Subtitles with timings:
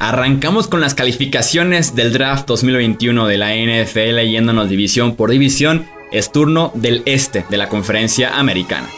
[0.00, 5.88] Arrancamos con las calificaciones del draft 2021 de la NFL yéndonos división por división.
[6.12, 8.88] Es turno del este de la conferencia americana.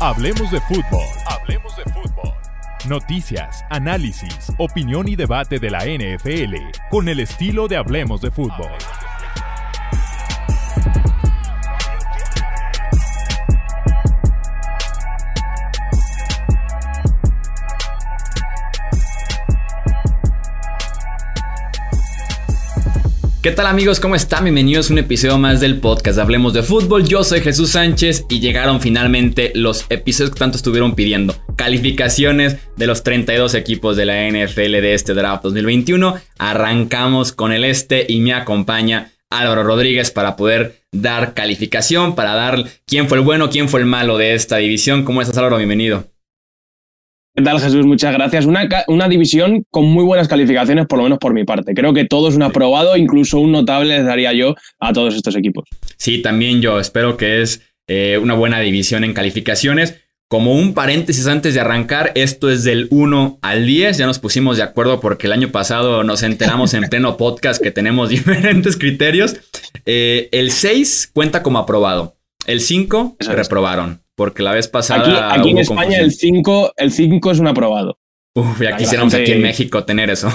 [0.00, 1.04] Hablemos de fútbol.
[1.26, 2.32] Hablemos de fútbol.
[2.88, 6.54] Noticias, análisis, opinión y debate de la NFL
[6.88, 8.70] con el estilo de Hablemos de fútbol.
[23.44, 24.00] ¿Qué tal amigos?
[24.00, 24.44] ¿Cómo están?
[24.44, 27.06] Bienvenidos a un episodio más del podcast Hablemos de Fútbol.
[27.06, 31.36] Yo soy Jesús Sánchez y llegaron finalmente los episodios que tanto estuvieron pidiendo.
[31.54, 36.14] Calificaciones de los 32 equipos de la NFL de este draft 2021.
[36.38, 42.64] Arrancamos con el este y me acompaña Álvaro Rodríguez para poder dar calificación, para dar
[42.86, 45.04] quién fue el bueno, quién fue el malo de esta división.
[45.04, 45.58] ¿Cómo estás Álvaro?
[45.58, 46.13] Bienvenido.
[47.36, 47.84] ¿Qué tal, Jesús?
[47.84, 48.46] Muchas gracias.
[48.46, 51.74] Una, una, división con muy buenas calificaciones, por lo menos por mi parte.
[51.74, 55.34] Creo que todo es un aprobado, incluso un notable les daría yo a todos estos
[55.34, 55.64] equipos.
[55.96, 59.96] Sí, también yo espero que es eh, una buena división en calificaciones.
[60.28, 63.98] Como un paréntesis antes de arrancar, esto es del 1 al 10.
[63.98, 67.72] Ya nos pusimos de acuerdo porque el año pasado nos enteramos en pleno podcast que
[67.72, 69.34] tenemos diferentes criterios.
[69.86, 72.16] Eh, el 6 cuenta como aprobado.
[72.46, 74.03] El 5 reprobaron.
[74.16, 75.34] Porque la vez pasada.
[75.34, 77.98] Aquí, en España el 5 el es un aprobado.
[78.34, 80.28] Uf, ya quisiéramos aquí en México tener eso.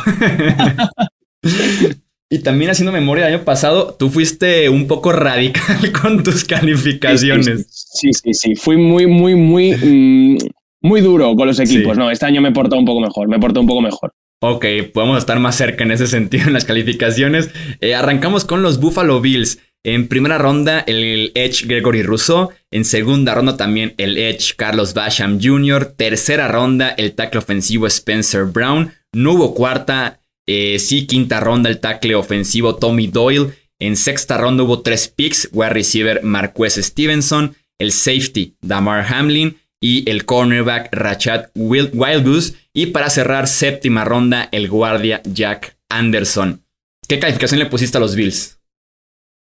[2.29, 7.67] y también haciendo memoria del año pasado, tú fuiste un poco radical con tus calificaciones.
[7.69, 8.55] Sí, sí, sí.
[8.55, 10.37] Fui muy, muy, muy, mm,
[10.81, 11.97] muy duro con los equipos.
[11.97, 13.27] No, este año me he portado un poco mejor.
[13.27, 14.13] Me he portado un poco mejor.
[14.41, 17.49] Ok, podemos estar más cerca en ese sentido en las calificaciones.
[17.81, 19.59] Eh, arrancamos con los Buffalo Bills.
[19.83, 22.49] En primera ronda, el Edge Gregory Rousseau.
[22.69, 25.93] En segunda ronda también el Edge Carlos Basham Jr.
[25.95, 28.93] Tercera ronda, el tackle ofensivo Spencer Brown.
[29.13, 33.53] No hubo cuarta, eh, sí, quinta ronda, el tackle ofensivo Tommy Doyle.
[33.79, 40.09] En sexta ronda hubo tres picks, wide receiver Marquez Stevenson, el safety Damar Hamlin y
[40.09, 42.55] el cornerback Rachat Wildgoose.
[42.73, 46.65] Y para cerrar, séptima ronda, el guardia Jack Anderson.
[47.07, 48.58] ¿Qué calificación le pusiste a los Bills?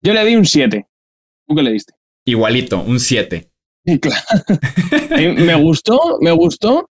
[0.03, 0.85] Yo le di un 7.
[1.47, 1.93] ¿Tú qué le diste?
[2.25, 3.49] Igualito, un 7.
[3.85, 4.21] Sí, claro.
[5.37, 6.89] me gustó, me gustó,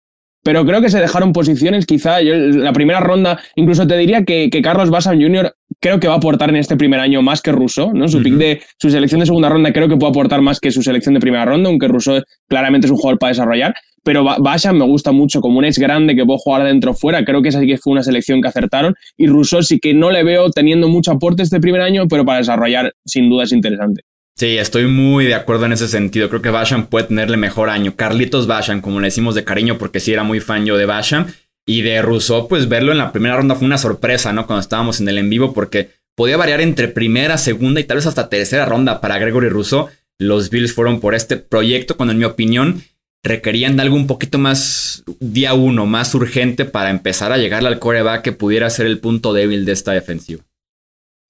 [0.44, 1.86] pero creo que se dejaron posiciones.
[1.86, 5.56] Quizá la primera ronda, incluso te diría que, Carlos Bassam Jr.
[5.80, 8.08] creo que va a aportar en este primer año más que Russo, ¿no?
[8.08, 10.82] Su pick de su selección de segunda ronda creo que puede aportar más que su
[10.82, 13.74] selección de primera ronda, aunque Russo claramente es un jugador para desarrollar.
[14.06, 17.26] Pero Basham me gusta mucho como un ex grande que puede jugar dentro fuera.
[17.26, 18.94] Creo que esa sí que fue una selección que acertaron.
[19.18, 22.38] Y Rousseau sí que no le veo teniendo mucho aporte este primer año, pero para
[22.38, 24.04] desarrollar sin duda es interesante.
[24.38, 26.30] Sí, estoy muy de acuerdo en ese sentido.
[26.30, 27.96] Creo que Basham puede tenerle mejor año.
[27.96, 31.26] Carlitos Basham, como le decimos de cariño, porque sí era muy fan yo de Basham.
[31.66, 34.46] Y de Rousseau, pues verlo en la primera ronda fue una sorpresa, ¿no?
[34.46, 38.06] Cuando estábamos en el en vivo, porque podía variar entre primera, segunda y tal vez
[38.06, 39.88] hasta tercera ronda para Gregory Rousseau.
[40.20, 42.84] Los Bills fueron por este proyecto, cuando en mi opinión
[43.26, 47.80] requerían de algo un poquito más día uno, más urgente para empezar a llegarle al
[47.80, 50.44] coreback que pudiera ser el punto débil de esta defensiva.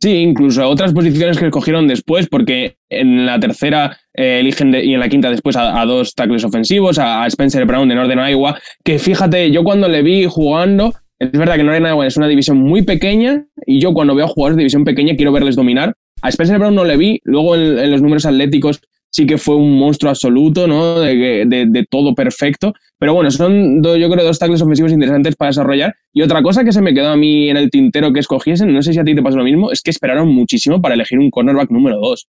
[0.01, 4.99] Sí, incluso otras posiciones que escogieron después, porque en la tercera eh, eligen y en
[4.99, 9.49] la quinta después a, dos tackles ofensivos, a, Spencer Brown de Northern Iowa, que fíjate,
[9.51, 13.45] yo cuando le vi jugando, es verdad que Northern Iowa es una división muy pequeña
[13.65, 15.95] y yo cuando veo jugadores de división pequeña quiero verles dominar.
[16.21, 18.81] A Spencer Brown no le vi, luego en los números atléticos
[19.15, 20.99] sí que fue un monstruo absoluto, ¿no?
[20.99, 22.73] De, todo perfecto.
[22.99, 25.95] Pero bueno, son yo creo dos tackles ofensivos interesantes para desarrollar.
[26.11, 28.81] Y otra cosa que se me quedó a mí en el tintero que escogiesen, no
[28.81, 31.31] sé si a ti te pasó lo mismo, es que esperaron muchísimo para elegir un
[31.31, 32.27] cornerback número 2.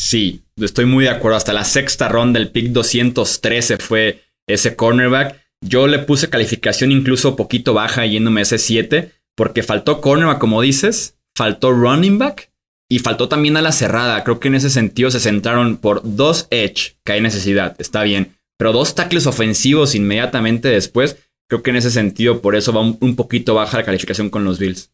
[0.00, 1.36] Sí, estoy muy de acuerdo.
[1.36, 5.40] Hasta la sexta ronda, el pick 213 fue ese cornerback.
[5.64, 10.60] Yo le puse calificación incluso poquito baja yéndome a ese 7, porque faltó cornerback, como
[10.60, 12.50] dices, faltó running back
[12.88, 14.22] y faltó también a la cerrada.
[14.24, 18.36] Creo que en ese sentido se centraron por dos edge, que hay necesidad, está bien.
[18.58, 21.16] Pero dos tackles ofensivos inmediatamente después.
[21.48, 24.58] Creo que en ese sentido, por eso va un, poquito baja la calificación con los
[24.58, 24.90] Bills.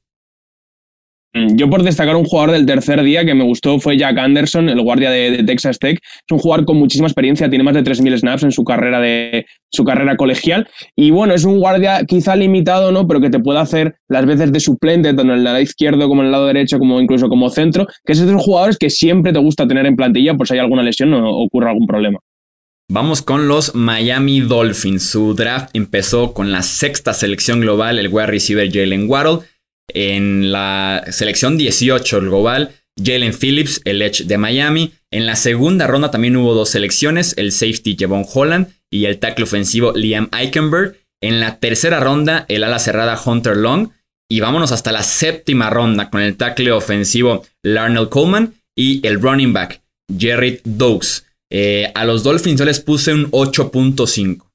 [1.35, 4.69] Mm, yo por destacar un jugador del tercer día que me gustó fue Jack Anderson,
[4.69, 5.99] el guardia de, Texas Tech.
[6.03, 9.47] Es un jugador con muchísima experiencia, tiene más de 3.000 snaps en su carrera, de,
[9.71, 10.69] su carrera colegial.
[10.95, 13.07] Y bueno, es un guardia quizá limitado, ¿no?
[13.07, 16.21] Pero que te puede hacer las veces de suplente, tanto en el lado izquierdo como
[16.21, 19.33] en el lado derecho, como incluso como centro, que es de esos jugadores que siempre
[19.33, 22.19] te gusta tener en plantilla por si hay alguna lesión o ocurre algún problema.
[22.89, 25.05] Vamos con los Miami Dolphins.
[25.05, 29.47] Su draft empezó con la sexta selección global, el wide receiver Jalen Waddle.
[29.95, 32.71] En la selección 18 el global,
[33.03, 34.93] Jalen Phillips, el Edge de Miami.
[35.11, 39.45] En la segunda ronda también hubo dos selecciones, el safety Javon Holland y el tackle
[39.45, 40.97] ofensivo Liam Eichenberg.
[41.21, 43.91] En la tercera ronda, el ala cerrada Hunter Long.
[44.31, 49.53] Y vámonos hasta la séptima ronda con el tackle ofensivo Larnell Coleman y el running
[49.53, 49.83] back
[50.17, 51.27] Jerry Doakes.
[51.51, 54.52] Eh, a los Dolphins yo les puse un 8.5.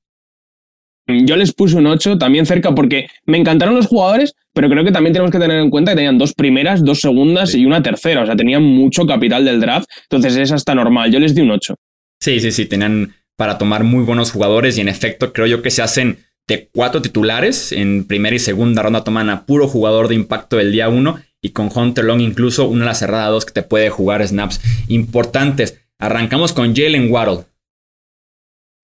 [1.07, 4.92] Yo les puse un 8 también cerca porque me encantaron los jugadores, pero creo que
[4.92, 8.24] también tenemos que tener en cuenta que tenían dos primeras, dos segundas y una tercera.
[8.24, 9.88] O sea, tenían mucho capital del draft.
[10.04, 11.12] Entonces es hasta normal.
[11.12, 11.75] Yo les di un 8.
[12.19, 12.65] Sí, sí, sí.
[12.65, 16.18] Tenían para tomar muy buenos jugadores y en efecto creo yo que se hacen
[16.48, 17.71] de cuatro titulares.
[17.71, 21.19] En primera y segunda ronda toman a puro jugador de impacto del día uno.
[21.42, 25.80] Y con Hunter Long incluso una la cerrada dos que te puede jugar snaps importantes.
[26.00, 27.45] Arrancamos con Jalen Waddle.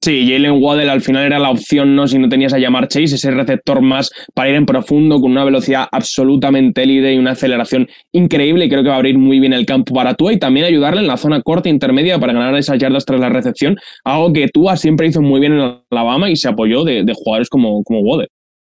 [0.04, 2.10] Sí, Jalen Waddle al final era la opción, ¿no?
[2.10, 5.46] Si no tenías a llamar Chase, ese receptor más para ir en profundo, con una
[5.46, 8.68] velocidad absolutamente líder y una aceleración increíble.
[8.68, 11.08] Creo que va a abrir muy bien el campo para Tua y también ayudarle en
[11.08, 13.78] la zona corta intermedia para ganar esas yardas tras la recepción.
[14.04, 17.82] Algo que Tua siempre hizo muy bien en Alabama y se apoyó de, jugadores como,
[17.86, 18.28] como Waddle.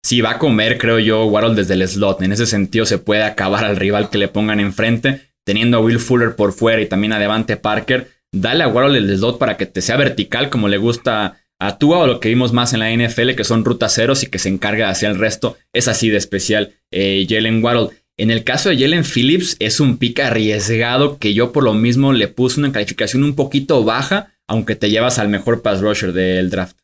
[0.04, 2.22] Sí, va a comer, creo yo, Waddle desde el slot.
[2.22, 5.98] En ese sentido, se puede acabar al rival que le pongan enfrente, teniendo a Will
[5.98, 9.66] Fuller por fuera y también a Devante Parker dale a Waddle el slot para que
[9.66, 12.92] te sea vertical como le gusta a Tua o lo que vimos más en la
[12.92, 15.58] NFL, que son rutas ceros y que se encarga hacia el resto.
[15.74, 17.96] Es así de especial eh, Jalen Waddle.
[18.18, 22.14] En el caso de Jalen Phillips, es un pick arriesgado que yo por lo mismo
[22.14, 26.50] le puse una calificación un poquito baja, aunque te llevas al mejor pass rusher del
[26.50, 26.78] draft.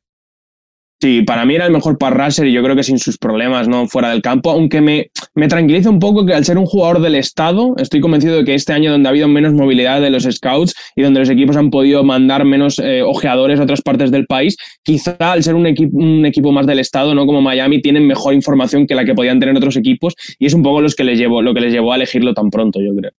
[1.01, 3.67] Sí, para mí era el mejor pass rusher y yo creo que sin sus problemas,
[3.67, 3.87] ¿no?
[3.87, 7.15] Fuera del campo, aunque me, me tranquiliza un poco que al ser un jugador del
[7.15, 10.75] Estado, estoy convencido de que este año donde ha habido menos movilidad de los scouts
[10.95, 14.57] y donde los equipos han podido mandar menos eh, ojeadores a otras partes del país,
[14.83, 17.25] quizá al ser un, equipo un equipo más del Estado, ¿no?
[17.25, 20.61] Como Miami, tienen mejor información que la que podían tener otros equipos y es un
[20.61, 23.11] poco los que les llevó, lo que les llevó a elegirlo tan pronto, yo creo.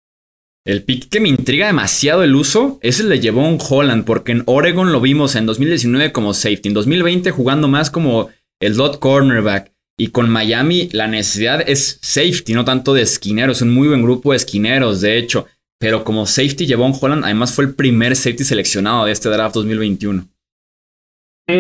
[0.64, 4.44] El pick que me intriga demasiado el uso es el de Jevon Holland, porque en
[4.46, 8.30] Oregon lo vimos en 2019 como safety, en 2020 jugando más como
[8.60, 9.72] el dot cornerback.
[9.98, 13.58] Y con Miami la necesidad es safety, no tanto de esquineros.
[13.58, 15.48] Es un muy buen grupo de esquineros, de hecho.
[15.80, 20.28] Pero como safety, Jevon Holland además fue el primer safety seleccionado de este draft 2021.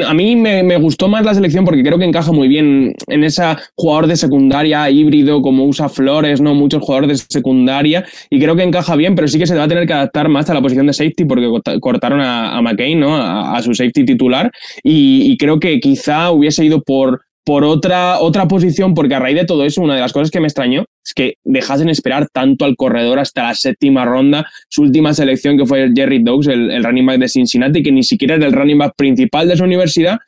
[0.05, 3.43] A mí me, gustó más la selección porque creo que encaja muy bien en ese
[3.75, 6.53] jugador de secundaria híbrido como usa Flores, ¿no?
[6.55, 9.67] Muchos jugadores de secundaria y creo que encaja bien, pero sí que se va a
[9.67, 11.47] tener que adaptar más a la posición de safety porque
[11.79, 13.15] cortaron a, McCain, ¿no?
[13.15, 14.51] A, su safety titular
[14.83, 19.45] y creo que quizá hubiese ido por por otra, otra posición, porque a raíz de
[19.45, 22.75] todo eso, una de las cosas que me extrañó es que dejasen esperar tanto al
[22.75, 27.19] corredor hasta la séptima ronda, su última selección que fue Jerry Dogs, el, running back
[27.19, 30.19] de Cincinnati, que ni siquiera era el running back principal de su universidad.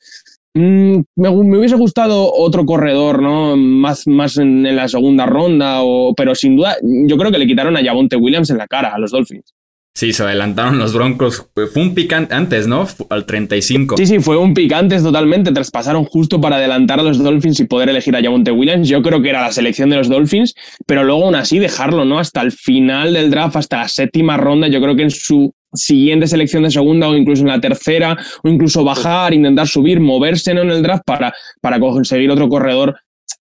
[0.56, 3.58] Mm, me, hubiese gustado otro corredor, ¿no?
[3.58, 7.78] Más, más en, la segunda ronda, o, pero sin duda, yo creo que le quitaron
[7.78, 9.54] a Javonte Williams en la cara a los Dolphins.
[9.96, 11.48] Sí, se adelantaron los Broncos.
[11.54, 12.88] Fue un picante antes, ¿no?
[13.10, 13.98] Al 35.
[13.98, 15.52] Sí, sí, fue un picante totalmente.
[15.52, 18.90] Traspasaron justo para adelantar a los Dolphins y poder elegir a Javonte Williams.
[18.90, 20.56] Yo creo que era la selección de los Dolphins,
[20.88, 22.18] pero luego aún así dejarlo, ¿no?
[22.18, 24.68] Hasta el final del draft, hasta la séptima ronda.
[24.68, 28.50] Yo creo que en su siguiente selección de segunda o incluso en la tercera, o
[28.50, 32.96] incluso bajar, intentar subir, moverse en el draft para, para conseguir otro corredor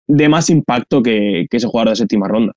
[0.05, 2.53] de más impacto que, que ese jugador de séptima ronda.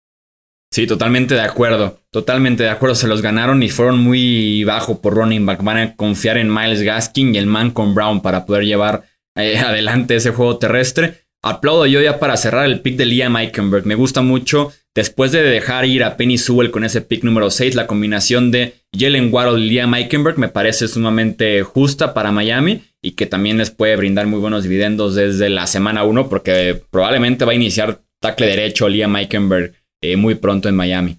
[0.73, 2.01] Sí, totalmente de acuerdo.
[2.11, 2.95] Totalmente de acuerdo.
[2.95, 5.63] Se los ganaron y fueron muy bajo por running back.
[5.63, 9.05] Van a confiar en Miles Gaskin y el man con Brown para poder llevar
[9.37, 11.27] eh, adelante ese juego terrestre.
[11.43, 13.87] Aplaudo yo ya para cerrar el pick de Liam Eikenberg.
[13.87, 14.73] Me gusta mucho.
[14.97, 18.75] Después de dejar ir a Penny Sewell con ese pick número 6, la combinación de
[18.99, 23.71] Jalen Waddle y Liam Eikenberg me parece sumamente justa para Miami y que también les
[23.71, 28.47] puede brindar muy buenos dividendos desde la semana 1 porque probablemente va a iniciar tackle
[28.47, 31.19] derecho Liam Eikenberg eh, muy pronto en Miami.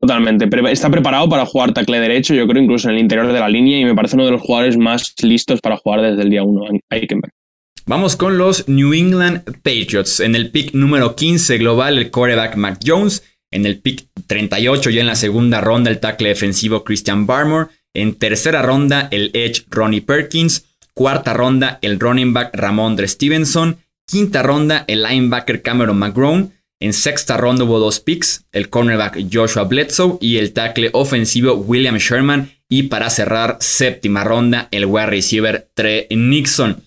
[0.00, 0.48] Totalmente.
[0.70, 3.78] Está preparado para jugar tackle derecho, yo creo, incluso en el interior de la línea,
[3.80, 6.78] y me parece uno de los jugadores más listos para jugar desde el día 1,
[6.90, 7.32] Eikenberg.
[7.86, 10.20] Vamos con los New England Patriots.
[10.20, 13.22] En el pick número 15 global, el quarterback Mac Jones.
[13.50, 17.68] En el pick 38, ya en la segunda ronda, el tackle defensivo Christian Barmore.
[17.94, 20.64] En tercera ronda, el edge Ronnie Perkins.
[20.94, 23.76] Cuarta ronda, el running back Ramondre Stevenson.
[24.06, 26.50] Quinta ronda, el linebacker Cameron McGrone.
[26.80, 31.96] En sexta ronda hubo dos picks, el cornerback Joshua Bledsoe y el tackle ofensivo William
[31.96, 32.50] Sherman.
[32.68, 36.82] Y para cerrar, séptima ronda, el wide receiver Trey Nixon.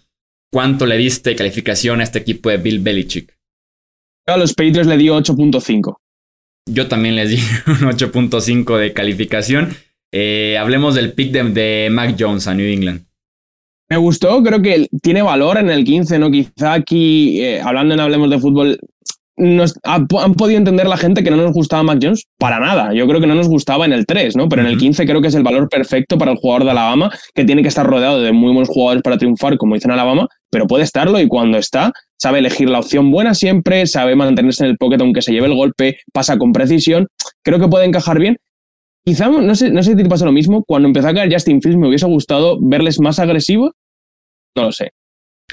[0.51, 3.37] ¿Cuánto le diste calificación a este equipo de Bill Belichick?
[4.27, 5.95] A los Patriots le di 8.5.
[6.69, 7.35] Yo también les di
[7.67, 9.75] un 8.5 de calificación.
[10.11, 13.05] Eh, hablemos del pick de, Mac Jones a New England.
[13.89, 16.29] Me gustó, creo que tiene valor en el 15, ¿no?
[16.29, 18.79] Quizá aquí, eh, hablando en Hablemos de Fútbol,
[19.83, 22.93] han, podido entender la gente que no nos gustaba Mac Jones para nada.
[22.93, 24.49] Yo creo que no nos gustaba en el 3, ¿no?
[24.49, 27.11] Pero en el 15 creo que es el valor perfecto para el jugador de Alabama,
[27.35, 30.27] que tiene que estar rodeado de muy buenos jugadores para triunfar, como dice en Alabama,
[30.49, 34.71] pero puede estarlo y cuando está, sabe elegir la opción buena siempre, sabe mantenerse en
[34.71, 37.07] el pocket aunque se lleve el golpe, pasa con precisión.
[37.43, 38.37] Creo que puede encajar bien.
[39.05, 41.61] Quizá, no sé, no sé si te pasa lo mismo, cuando empezó a caer Justin
[41.61, 43.71] Fields me hubiese gustado verles más agresivos.
[44.55, 44.91] No lo sé.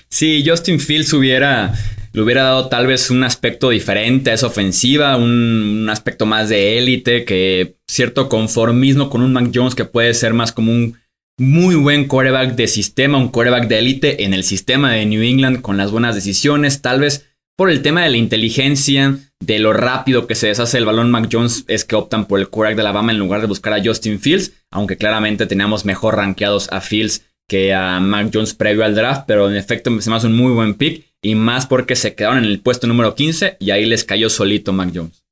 [0.09, 1.73] Sí, Justin Fields hubiera,
[2.15, 6.79] le hubiera dado tal vez un aspecto diferente a esa ofensiva, un, aspecto más de
[6.79, 10.97] élite, que cierto conformismo con un Mac Jones que puede ser más como un
[11.39, 15.61] muy buen quarterback de sistema, un quarterback de élite en el sistema de New England
[15.61, 20.29] con las buenas decisiones, tal vez por el tema de la inteligencia, de lo rápido
[20.29, 23.11] que se deshace el balón Mac Jones, es que optan por el quarterback de Alabama
[23.11, 27.75] en lugar de buscar a Justin Fields, aunque claramente teníamos mejor rankeados a Fields que
[27.75, 30.75] a Mac Jones previo al draft, pero en efecto se me hace un muy buen
[30.75, 34.31] pick y más porque se quedaron en el puesto número 15 y ahí les cayó
[34.31, 35.25] solito Mac Jones.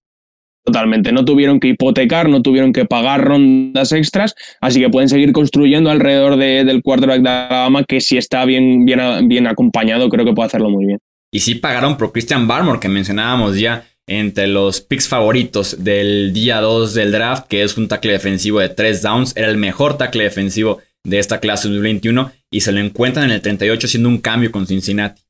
[0.65, 5.33] Totalmente, no tuvieron que hipotecar, no tuvieron que pagar rondas extras, así que pueden seguir
[5.33, 10.33] construyendo alrededor del quarterback de Alabama, que si está bien, bien, bien acompañado, creo que
[10.33, 10.99] puede hacerlo muy bien.
[11.33, 16.61] Y sí pagaron por Christian Barmore, que mencionábamos ya entre los picks favoritos del día
[16.61, 20.25] 2 del draft, que es un tackle defensivo de 3 downs, era el mejor tackle
[20.25, 24.53] defensivo de esta clase 2021 y se lo encuentran en el 38 haciendo un cambio
[24.53, 25.23] con Cincinnati.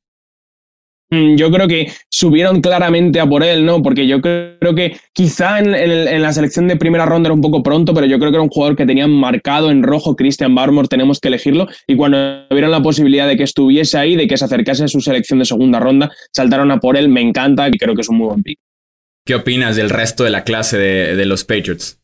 [1.13, 3.83] Mm, yo creo que subieron claramente a por él, ¿no?
[3.83, 7.93] Porque yo creo que quizá en, la selección de primera ronda era un poco pronto,
[7.93, 11.19] pero yo creo que era un jugador que tenían marcado en rojo Christian Barmore, tenemos
[11.19, 11.67] que elegirlo.
[11.85, 15.01] Y cuando vieron la posibilidad de que estuviese ahí, de que se acercase a su
[15.01, 17.09] selección de segunda ronda, saltaron a por él.
[17.09, 18.57] Me encanta y creo que es un muy buen pick.
[19.25, 22.02] ¿Qué opinas del resto de la clase de los Patriots?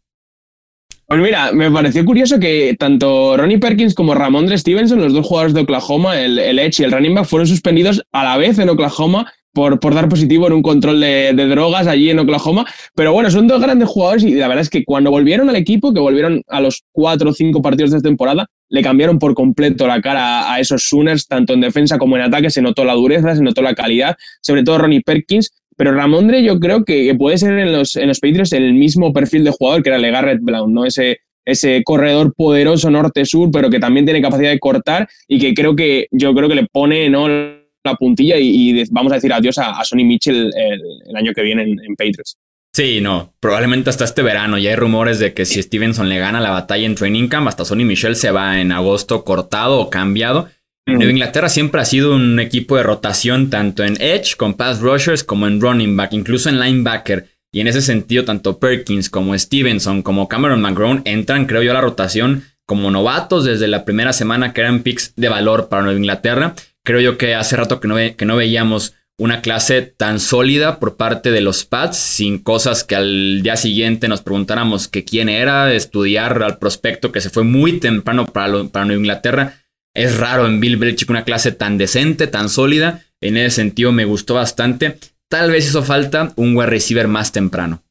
[1.10, 5.56] Pues mira, me pareció curioso que tanto Ronnie Perkins como Ramondre Stevenson, los dos jugadores
[5.56, 9.34] de Oklahoma, el, Edge y el running back, fueron suspendidos a la vez en Oklahoma
[9.52, 12.68] por, por dar positivo en un control de, drogas allí en Oklahoma.
[12.94, 15.96] Pero bueno, son dos grandes jugadores y la verdad es que cuando volvieron al equipo,
[15.96, 20.02] que volvieron a los cuatro o cinco partidos de temporada, le cambiaron por completo la
[20.02, 22.52] cara a esos Sooners, tanto en defensa como en ataque.
[22.52, 25.50] Se notó la dureza, se notó la calidad, sobre todo Ronnie Perkins
[25.80, 29.46] pero Ramondre yo creo que, puede ser en los, en los Patriots el mismo perfil
[29.46, 30.84] de jugador que era LeGarrette Brown, ¿no?
[30.84, 35.78] Ese, ese corredor poderoso norte-sur, pero que también tiene capacidad de cortar y que creo
[35.78, 37.30] que yo creo que le pone ¿no?
[37.30, 41.80] la puntilla y, vamos a decir adiós a, Sonny Mitchell el, año que viene en,
[41.80, 42.38] en, Patriots.
[42.74, 46.42] Sí, no, probablemente hasta este verano ya hay rumores de que si Stevenson le gana
[46.42, 50.50] la batalla en Training Camp, hasta Sonny Michel se va en agosto cortado o cambiado.
[50.98, 55.24] Nueva Inglaterra siempre ha sido un equipo de rotación tanto en edge con pass rushers
[55.24, 57.28] como en running back, incluso en linebacker.
[57.52, 61.76] Y en ese sentido, tanto Perkins como Stevenson como Cameron McGrone entran, creo yo, a
[61.76, 65.98] la rotación como novatos desde la primera semana que eran picks de valor para Nueva
[65.98, 66.54] Inglaterra.
[66.84, 70.96] Creo yo que hace rato que no, que no veíamos una clase tan sólida por
[70.96, 75.74] parte de los Pats, sin cosas que al día siguiente nos preguntáramos que quién era,
[75.74, 79.60] estudiar al prospecto que se fue muy temprano para, para Nueva Inglaterra
[79.94, 83.02] es raro en Bill Belichick una clase tan decente, tan sólida.
[83.22, 84.98] En ese sentido me gustó bastante.
[85.30, 87.82] Tal vez hizo falta un wide receiver más temprano.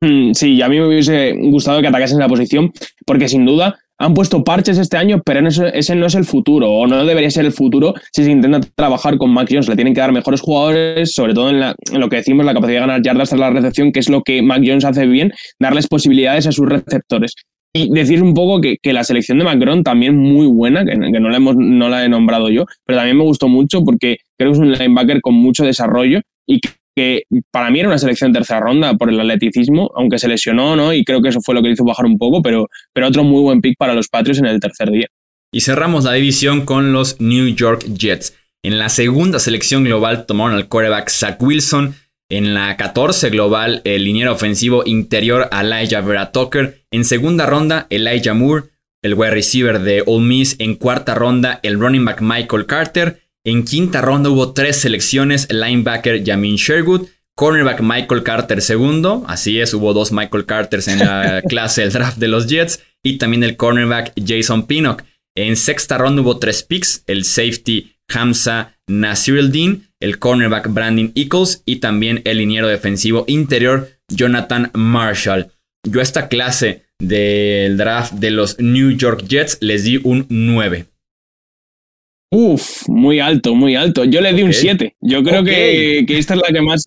[0.00, 2.72] Mm, sí, a mí me hubiese gustado que atacasen la posición,
[3.06, 6.88] porque sin duda han puesto parches este año, pero ese no es el futuro, o
[6.88, 9.68] no debería ser el futuro si se intenta trabajar con Mac Jones.
[9.68, 12.80] Le tienen que dar mejores jugadores, sobre todo en, en, lo que decimos, la capacidad
[12.80, 15.86] de ganar yardas tras la recepción, que es lo que Mac Jones hace bien, darles
[15.86, 17.34] posibilidades a sus receptores.
[17.74, 21.36] Y decir un poco que, la selección de Macron también muy buena, que, no, la
[21.36, 24.58] hemos, no la he nombrado yo, pero también me gustó mucho porque creo que es
[24.58, 26.60] un linebacker con mucho desarrollo y
[26.94, 30.76] que, para mí era una selección de tercera ronda por el atleticismo, aunque se lesionó,
[30.76, 30.92] ¿no?
[30.92, 33.24] Y creo que eso fue lo que le hizo bajar un poco, pero, pero otro
[33.24, 35.06] muy buen pick para los Patriots en el tercer día.
[35.50, 38.36] Y cerramos la división con los New York Jets.
[38.62, 41.94] En la segunda selección global tomaron al quarterback Zach Wilson,
[42.32, 46.82] en la 14 global, el liniero ofensivo interior Elijah Vera Tucker.
[46.90, 48.70] En segunda ronda, Elijah Moore,
[49.02, 50.56] el wide receiver de Ole Miss.
[50.58, 53.20] En cuarta ronda, el running back Michael Carter.
[53.44, 59.60] En quinta ronda hubo tres selecciones, el linebacker Jamin Sherwood, cornerback Michael Carter segundo, así
[59.60, 63.42] es, hubo dos Michael Carters en la clase del draft de los Jets, y también
[63.42, 65.02] el cornerback Jason Pinnock.
[65.34, 71.76] En sexta ronda hubo tres picks, el safety Hamza Nasiruddin, el cornerback Brandon Eccles y
[71.76, 75.50] también el liniero defensivo interior Jonathan Marshall.
[75.88, 80.86] Yo a esta clase del draft de los New York Jets les di un 9.
[82.30, 84.04] Uf, muy alto, muy alto.
[84.04, 84.96] Yo le di un 7.
[85.00, 86.86] Yo creo que, esta es la que más,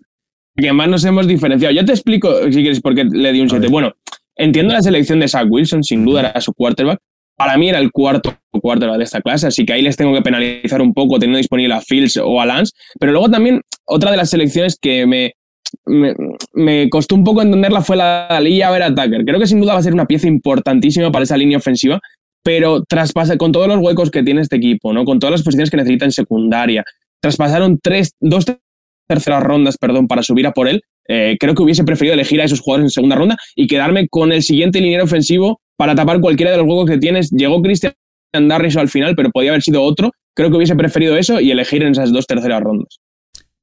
[0.55, 1.74] que más nos hemos diferenciado.
[1.74, 3.67] Yo te explico, si quieres, por qué le di un 7.
[3.67, 3.93] Bueno,
[4.35, 7.00] entiendo la selección de Zach Wilson, sin duda era su quarterback,
[7.36, 10.22] para mí era el cuarto cuarto de esta clase, así que ahí les tengo que
[10.22, 12.74] penalizar un poco teniendo disponible a Fields o a Lance.
[13.00, 15.34] Pero luego también otra de las selecciones que me,
[16.54, 19.25] me, costó un poco entenderla fue la Lilla Vera Tucker.
[19.25, 22.00] Creo que sin duda va a ser una pieza importantísima para esa línea ofensiva,
[22.44, 25.06] pero traspasa con todos los huecos que tiene este equipo, ¿no?
[25.06, 26.84] con todas las posiciones que necesita en secundaria,
[27.22, 28.46] traspasaron tres, dos
[29.08, 32.46] terceras rondas perdón, para subir a por él, eh, creo que hubiese preferido elegir a
[32.46, 36.51] esos jugadores en segunda ronda y quedarme con el siguiente liniero ofensivo para tapar cualquiera
[36.51, 37.29] de los huecos que tienes.
[37.32, 37.94] Llegó Christian
[38.34, 40.12] Darriso al final, pero podía haber sido otro.
[40.36, 43.00] Creo que hubiese preferido eso y elegir en esas dos terceras rondas.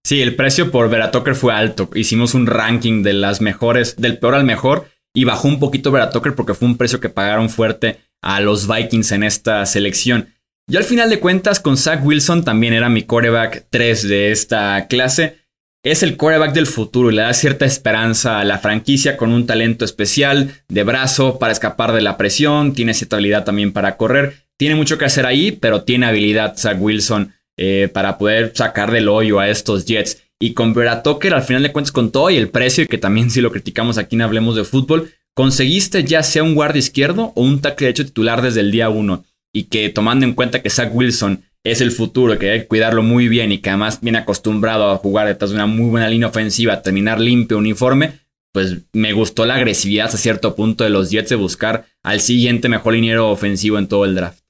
[0.04, 1.88] Sí, el precio por Veratoker fue alto.
[1.94, 6.34] Hicimos un ranking de las mejores, del peor al mejor, y bajó un poquito Veratoker
[6.34, 10.28] porque fue un precio que pagaron fuerte a los Vikings en esta selección.
[10.68, 14.86] Yo al final de cuentas con Zach Wilson también era mi coreback 3 de esta
[14.88, 15.38] clase.
[15.84, 19.46] Es el coreback del futuro y le da cierta esperanza a la franquicia con un
[19.46, 24.46] talento especial de brazo para escapar de la presión, tiene cierta habilidad también para correr,
[24.56, 29.08] tiene mucho que hacer ahí, pero tiene habilidad Zach Wilson eh, para poder sacar del
[29.08, 30.22] hoyo a estos Jets.
[30.38, 32.98] Y con Vera Tucker, al final de cuentas, con todo y el precio, y que
[32.98, 37.32] también si lo criticamos aquí en Hablemos de Fútbol, conseguiste ya sea un guardia izquierdo
[37.34, 39.24] o un tackle hecho titular desde el día uno.
[39.52, 43.02] Y que tomando en cuenta que Zach Wilson es el futuro, que hay que cuidarlo
[43.02, 46.28] muy bien y que además viene acostumbrado a jugar detrás de una muy buena línea
[46.28, 48.14] ofensiva, terminar limpio, uniforme,
[48.52, 52.68] pues me gustó la agresividad a cierto punto de los Jets de buscar al siguiente
[52.68, 54.42] mejor liniero ofensivo en todo el draft.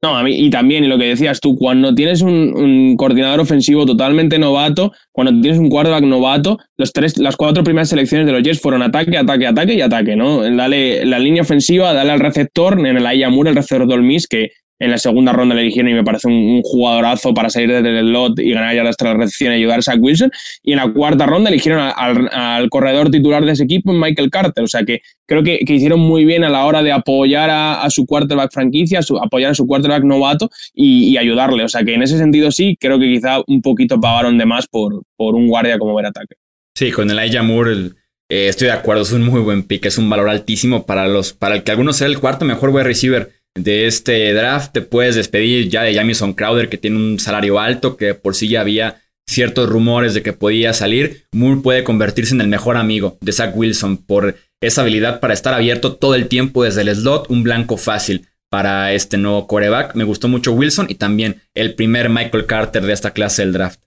[0.00, 4.38] No, a mí, y también, lo que decías tú, cuando tienes un, coordinador ofensivo totalmente
[4.38, 8.60] novato, cuando tienes un quarterback novato, los tres, las cuatro primeras selecciones de los Jets
[8.60, 10.42] fueron ataque, ataque, ataque y ataque, ¿no?
[10.42, 14.90] Dale la línea ofensiva, dale al receptor, en el Ayamur, el receptor Dolmis, que en
[14.90, 18.38] la segunda ronda le eligieron y me parece un, jugadorazo para salir desde el lot
[18.38, 20.30] y ganar ya las la recepción y ayudar a Zach Wilson.
[20.62, 24.62] Y en la cuarta ronda eligieron al, corredor titular de ese equipo, Michael Carter.
[24.64, 28.06] O sea que creo que, hicieron muy bien a la hora de apoyar a, su
[28.06, 31.64] quarterback franquicia, apoyar a su quarterback novato y, ayudarle.
[31.64, 34.66] O sea que en ese sentido sí, creo que quizá un poquito pagaron de más
[34.68, 36.36] por, por un guardia como ver ataque.
[36.74, 37.90] Sí, con el Aya Moore
[38.30, 41.32] eh, estoy de acuerdo, es un muy buen pick, es un valor altísimo para, los,
[41.32, 44.72] para el que algunos sea el cuarto mejor wide receiver de este draft.
[44.72, 48.48] Te puedes despedir ya de Jamison Crowder, que tiene un salario alto, que por sí
[48.48, 51.24] ya había ciertos rumores de que podía salir.
[51.32, 55.54] Moore puede convertirse en el mejor amigo de Zach Wilson por esa habilidad para estar
[55.54, 59.94] abierto todo el tiempo desde el slot, un blanco fácil para este nuevo coreback.
[59.94, 63.80] Me gustó mucho Wilson y también el primer Michael Carter de esta clase del draft.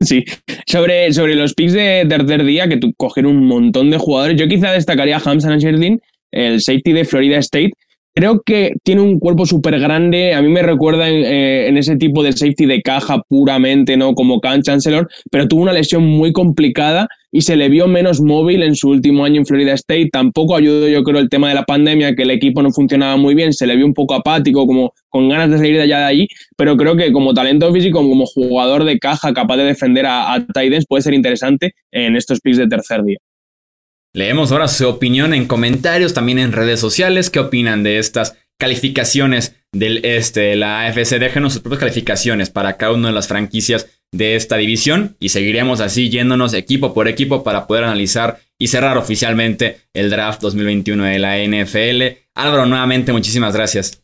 [0.00, 0.24] Sí,
[0.66, 4.46] sobre, sobre los picks de tercer día, que tú coger un montón de jugadores, yo
[4.46, 5.52] quizá destacaría a Hamza
[6.30, 7.72] el safety de Florida State,
[8.18, 10.34] Creo que tiene un cuerpo súper grande.
[10.34, 14.16] A mí me recuerda eh, en, ese tipo de safety de caja puramente, ¿no?
[14.16, 18.64] Como Khan Chancellor, pero tuvo una lesión muy complicada y se le vio menos móvil
[18.64, 20.08] en su último año en Florida State.
[20.10, 23.36] Tampoco ayudó, yo creo, el tema de la pandemia, que el equipo no funcionaba muy
[23.36, 23.52] bien.
[23.52, 26.28] Se le vio un poco apático, como con ganas de salir de allá de allí.
[26.56, 30.44] Pero creo que como talento físico, como jugador de caja capaz de defender a, a
[30.88, 33.18] puede ser interesante en estos picks de tercer día.
[34.18, 37.30] Leemos ahora su opinión en comentarios, también en redes sociales.
[37.30, 41.20] ¿Qué opinan de estas calificaciones del este, la AFC?
[41.20, 45.78] Déjenos sus propias calificaciones para cada una de las franquicias de esta división y seguiremos
[45.78, 51.18] así yéndonos equipo por equipo para poder analizar y cerrar oficialmente el draft 2021 de
[51.20, 52.18] la NFL.
[52.34, 54.02] Álvaro, nuevamente muchísimas gracias.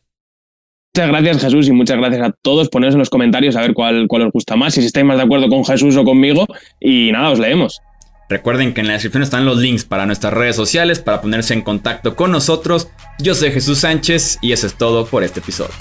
[0.95, 2.69] Muchas gracias Jesús y muchas gracias a todos.
[2.69, 5.23] Poneros en los comentarios a ver cuál, cuál os gusta más, si estáis más de
[5.23, 6.47] acuerdo con Jesús o conmigo.
[6.79, 7.81] Y nada, os leemos.
[8.27, 11.61] Recuerden que en la descripción están los links para nuestras redes sociales para ponerse en
[11.61, 12.89] contacto con nosotros.
[13.19, 15.73] Yo soy Jesús Sánchez y eso es todo por este episodio.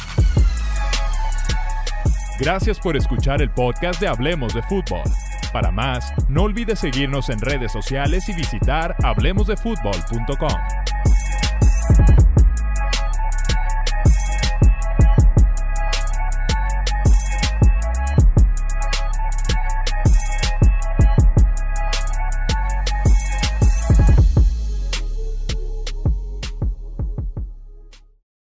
[2.38, 5.02] Gracias por escuchar el podcast de Hablemos de Fútbol.
[5.52, 10.50] Para más, no olvides seguirnos en redes sociales y visitar hablemosdefutbol.com.